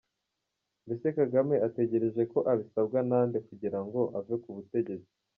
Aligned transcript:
Mbese 0.85 1.07
Kagame 1.17 1.55
ategereje 1.67 2.21
ko 2.31 2.39
abisabwa 2.51 2.99
na 3.09 3.19
nde 3.27 3.39
kugirango 3.47 3.99
ave 4.19 4.33
ku 4.43 4.49
butegetsi? 4.57 5.09